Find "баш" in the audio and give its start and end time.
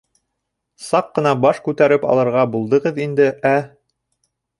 1.43-1.59